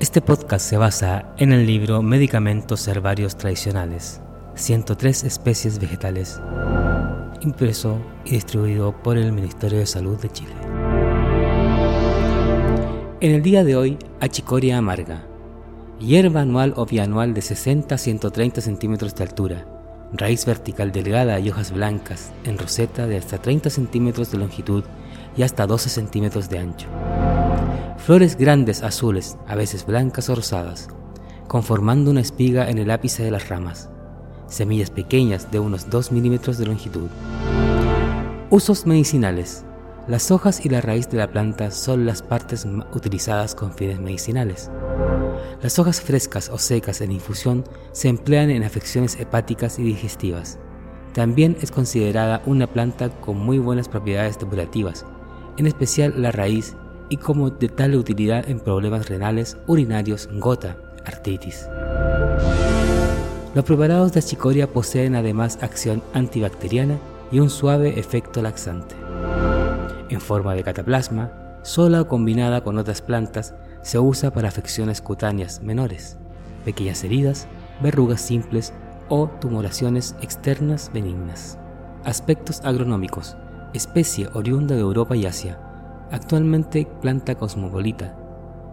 Este 0.00 0.20
podcast 0.20 0.64
se 0.64 0.76
basa 0.76 1.34
en 1.38 1.50
el 1.50 1.66
libro 1.66 2.02
Medicamentos 2.02 2.86
Herbarios 2.86 3.36
Tradicionales, 3.36 4.20
103 4.54 5.24
especies 5.24 5.80
vegetales, 5.80 6.40
impreso 7.40 7.98
y 8.24 8.30
distribuido 8.30 8.92
por 9.02 9.16
el 9.18 9.32
Ministerio 9.32 9.80
de 9.80 9.86
Salud 9.86 10.16
de 10.20 10.30
Chile. 10.30 10.54
En 13.20 13.34
el 13.34 13.42
día 13.42 13.64
de 13.64 13.74
hoy, 13.74 13.98
achicoria 14.20 14.78
amarga, 14.78 15.26
hierba 15.98 16.42
anual 16.42 16.74
o 16.76 16.86
bianual 16.86 17.34
de 17.34 17.42
60 17.42 17.96
a 17.96 17.98
130 17.98 18.60
centímetros 18.60 19.16
de 19.16 19.24
altura, 19.24 19.66
raíz 20.12 20.46
vertical 20.46 20.92
delgada 20.92 21.40
y 21.40 21.50
hojas 21.50 21.72
blancas, 21.72 22.30
en 22.44 22.56
roseta 22.56 23.08
de 23.08 23.16
hasta 23.16 23.42
30 23.42 23.68
centímetros 23.68 24.30
de 24.30 24.38
longitud 24.38 24.84
y 25.36 25.42
hasta 25.42 25.66
12 25.66 25.88
centímetros 25.88 26.48
de 26.48 26.58
ancho. 26.60 26.86
Flores 28.08 28.38
grandes 28.38 28.82
azules, 28.82 29.36
a 29.46 29.54
veces 29.54 29.84
blancas 29.84 30.30
o 30.30 30.34
rosadas, 30.34 30.88
conformando 31.46 32.10
una 32.10 32.22
espiga 32.22 32.70
en 32.70 32.78
el 32.78 32.90
ápice 32.90 33.22
de 33.22 33.30
las 33.30 33.50
ramas. 33.50 33.90
Semillas 34.46 34.88
pequeñas 34.88 35.50
de 35.50 35.60
unos 35.60 35.90
2 35.90 36.12
milímetros 36.12 36.56
de 36.56 36.64
longitud. 36.64 37.10
Usos 38.48 38.86
medicinales. 38.86 39.62
Las 40.06 40.30
hojas 40.30 40.64
y 40.64 40.70
la 40.70 40.80
raíz 40.80 41.10
de 41.10 41.18
la 41.18 41.30
planta 41.30 41.70
son 41.70 42.06
las 42.06 42.22
partes 42.22 42.66
utilizadas 42.94 43.54
con 43.54 43.74
fines 43.74 44.00
medicinales. 44.00 44.70
Las 45.60 45.78
hojas 45.78 46.00
frescas 46.00 46.48
o 46.48 46.56
secas 46.56 47.02
en 47.02 47.12
infusión 47.12 47.62
se 47.92 48.08
emplean 48.08 48.48
en 48.48 48.64
afecciones 48.64 49.20
hepáticas 49.20 49.78
y 49.78 49.82
digestivas. 49.82 50.58
También 51.12 51.58
es 51.60 51.70
considerada 51.70 52.40
una 52.46 52.68
planta 52.68 53.10
con 53.20 53.36
muy 53.36 53.58
buenas 53.58 53.86
propiedades 53.86 54.38
depurativas, 54.38 55.04
en 55.58 55.66
especial 55.66 56.14
la 56.16 56.32
raíz 56.32 56.74
y 57.08 57.16
como 57.16 57.50
de 57.50 57.68
tal 57.68 57.94
utilidad 57.94 58.48
en 58.48 58.60
problemas 58.60 59.08
renales, 59.08 59.56
urinarios, 59.66 60.28
gota, 60.34 60.76
artritis. 61.04 61.68
Los 63.54 63.64
preparados 63.64 64.12
de 64.12 64.20
achicoria 64.20 64.72
poseen 64.72 65.16
además 65.16 65.58
acción 65.62 66.02
antibacteriana 66.12 66.98
y 67.32 67.40
un 67.40 67.50
suave 67.50 67.98
efecto 67.98 68.42
laxante. 68.42 68.94
En 70.10 70.20
forma 70.20 70.54
de 70.54 70.62
cataplasma, 70.62 71.32
sola 71.62 72.02
o 72.02 72.08
combinada 72.08 72.62
con 72.62 72.78
otras 72.78 73.02
plantas, 73.02 73.54
se 73.82 73.98
usa 73.98 74.32
para 74.32 74.48
afecciones 74.48 75.00
cutáneas 75.00 75.62
menores, 75.62 76.18
pequeñas 76.64 77.04
heridas, 77.04 77.46
verrugas 77.82 78.20
simples 78.20 78.72
o 79.08 79.28
tumoraciones 79.40 80.14
externas 80.20 80.90
benignas. 80.92 81.58
Aspectos 82.04 82.60
agronómicos. 82.64 83.36
Especie 83.74 84.28
oriunda 84.32 84.74
de 84.74 84.80
Europa 84.80 85.14
y 85.14 85.26
Asia, 85.26 85.58
actualmente 86.10 86.86
planta 87.00 87.34
cosmopolita. 87.34 88.16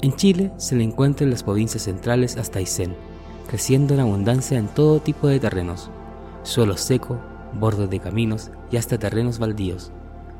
En 0.00 0.14
Chile 0.14 0.52
se 0.56 0.76
le 0.76 0.84
encuentra 0.84 1.24
en 1.24 1.30
las 1.30 1.42
provincias 1.42 1.82
centrales 1.84 2.36
hasta 2.36 2.60
Aysén, 2.60 2.94
creciendo 3.48 3.94
en 3.94 4.00
abundancia 4.00 4.58
en 4.58 4.68
todo 4.68 5.00
tipo 5.00 5.26
de 5.26 5.40
terrenos, 5.40 5.90
suelo 6.42 6.76
seco, 6.76 7.18
bordes 7.52 7.90
de 7.90 7.98
caminos 7.98 8.50
y 8.70 8.76
hasta 8.76 8.98
terrenos 8.98 9.38
baldíos. 9.38 9.92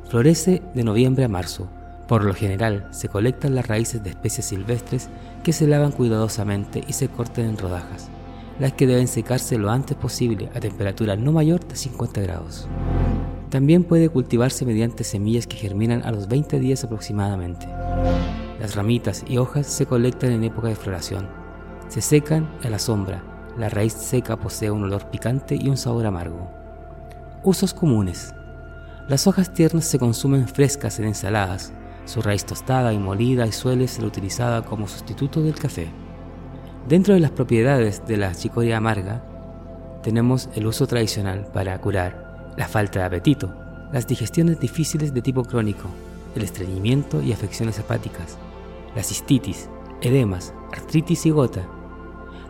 Florece 0.09 0.62
de 0.75 0.84
noviembre 0.84 1.25
a 1.25 1.28
marzo. 1.28 1.69
Por 2.06 2.25
lo 2.25 2.33
general 2.33 2.89
se 2.91 3.09
colectan 3.09 3.55
las 3.55 3.66
raíces 3.66 4.03
de 4.03 4.11
especies 4.11 4.47
silvestres 4.47 5.11
que 5.42 5.53
se 5.53 5.66
lavan 5.66 5.92
cuidadosamente 5.92 6.83
y 6.86 6.94
se 6.94 7.09
cortan 7.09 7.44
en 7.44 7.59
rodajas, 7.59 8.09
las 8.59 8.72
que 8.72 8.86
deben 8.86 9.09
secarse 9.09 9.59
lo 9.59 9.70
antes 9.70 9.97
posible 9.97 10.48
a 10.55 10.61
temperatura 10.61 11.16
no 11.16 11.33
mayor 11.33 11.66
de 11.66 11.77
50 11.77 12.22
grados. 12.22 12.66
También 13.50 13.84
puede 13.84 14.10
cultivarse 14.10 14.66
mediante 14.66 15.04
semillas 15.04 15.46
que 15.46 15.56
germinan 15.56 16.02
a 16.02 16.12
los 16.12 16.28
20 16.28 16.60
días 16.60 16.84
aproximadamente. 16.84 17.66
Las 18.60 18.74
ramitas 18.74 19.24
y 19.27 19.38
hojas 19.38 19.66
se 19.66 19.86
colectan 19.86 20.32
en 20.32 20.44
época 20.44 20.68
de 20.68 20.77
floración. 20.77 21.28
Se 21.88 22.02
secan 22.02 22.50
a 22.62 22.69
la 22.69 22.78
sombra. 22.78 23.22
La 23.56 23.70
raíz 23.70 23.94
seca 23.94 24.36
posee 24.36 24.70
un 24.70 24.84
olor 24.84 25.08
picante 25.10 25.56
y 25.56 25.70
un 25.70 25.78
sabor 25.78 26.04
amargo. 26.04 26.50
Usos 27.42 27.72
comunes. 27.72 28.34
Las 29.09 29.26
hojas 29.26 29.54
tiernas 29.54 29.86
se 29.86 29.98
consumen 29.98 30.47
frescas 30.47 30.98
en 30.98 31.06
ensaladas. 31.06 31.72
Su 32.04 32.20
raíz 32.20 32.44
tostada 32.44 32.92
y 32.92 32.98
molida 32.98 33.50
suele 33.50 33.88
ser 33.88 34.04
utilizada 34.04 34.62
como 34.62 34.88
sustituto 34.88 35.41
del 35.41 35.54
café. 35.54 35.88
Dentro 36.86 37.15
de 37.15 37.20
las 37.20 37.30
propiedades 37.30 38.06
de 38.06 38.19
la 38.19 38.34
chicoria 38.34 38.76
amarga, 38.76 39.22
tenemos 40.03 40.50
el 40.54 40.66
uso 40.66 40.86
tradicional 40.86 41.47
para 41.53 41.78
curar 41.80 42.28
la 42.58 42.66
falta 42.66 42.98
de 42.98 43.04
apetito, 43.04 43.54
las 43.92 44.08
digestiones 44.08 44.58
difíciles 44.58 45.14
de 45.14 45.22
tipo 45.22 45.44
crónico, 45.44 45.88
el 46.34 46.42
estreñimiento 46.42 47.22
y 47.22 47.32
afecciones 47.32 47.78
hepáticas, 47.78 48.36
la 48.96 49.04
cistitis, 49.04 49.70
edemas, 50.00 50.52
artritis 50.72 51.24
y 51.26 51.30
gota. 51.30 51.68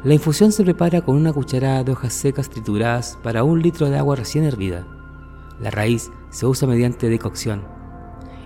La 0.05 0.15
infusión 0.15 0.51
se 0.51 0.65
prepara 0.65 1.03
con 1.03 1.15
una 1.15 1.35
cucharada 1.35 1.85
de 1.85 1.93
hojas 1.93 2.15
secas 2.15 2.49
trituradas 2.49 3.19
para 3.23 3.45
un 3.45 3.61
litro 3.61 3.91
de 3.91 3.99
agua 3.99 4.17
recién 4.17 4.45
hervida. 4.45 4.87
La 5.61 5.71
raíz 5.71 6.11
se 6.31 6.47
usa 6.47 6.67
mediante 6.67 7.11
decocción, 7.11 7.65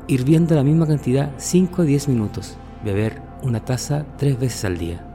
hirviendo 0.09 0.57
la 0.57 0.65
misma 0.65 0.89
cantidad 0.89 1.31
5 1.39 1.83
o 1.83 1.85
10 1.85 2.09
minutos, 2.09 2.57
beber 2.85 3.23
una 3.43 3.65
taza 3.65 4.05
tres 4.19 4.37
veces 4.37 4.65
al 4.65 4.79
día. 4.79 5.07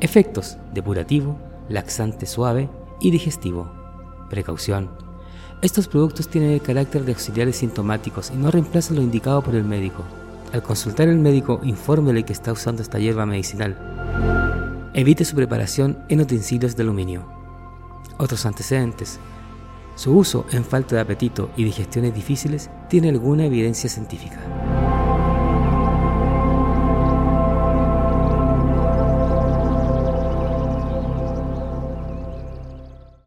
Efectos: 0.00 0.56
depurativo, 0.72 1.36
laxante 1.68 2.24
suave 2.24 2.70
y 2.98 3.10
digestivo. 3.10 3.70
Precaución 4.30 5.05
estos 5.62 5.88
productos 5.88 6.28
tienen 6.28 6.50
el 6.50 6.60
carácter 6.60 7.04
de 7.04 7.12
auxiliares 7.12 7.56
sintomáticos 7.56 8.30
y 8.30 8.36
no 8.36 8.50
reemplazan 8.50 8.96
lo 8.96 9.02
indicado 9.02 9.42
por 9.42 9.54
el 9.54 9.64
médico. 9.64 10.04
Al 10.52 10.62
consultar 10.62 11.08
al 11.08 11.18
médico, 11.18 11.60
infórmele 11.62 12.24
que 12.24 12.32
está 12.32 12.52
usando 12.52 12.82
esta 12.82 12.98
hierba 12.98 13.26
medicinal. 13.26 13.76
Evite 14.92 15.24
su 15.24 15.34
preparación 15.34 15.98
en 16.08 16.20
utensilios 16.20 16.76
de 16.76 16.82
aluminio. 16.82 17.26
Otros 18.18 18.46
antecedentes. 18.46 19.18
Su 19.94 20.16
uso 20.16 20.46
en 20.52 20.64
falta 20.64 20.94
de 20.94 21.00
apetito 21.00 21.50
y 21.56 21.64
digestiones 21.64 22.14
difíciles 22.14 22.70
tiene 22.88 23.08
alguna 23.08 23.46
evidencia 23.46 23.88
científica. 23.88 24.38